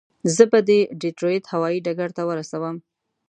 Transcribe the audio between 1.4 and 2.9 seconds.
هوایي ډګر ته ورسوم.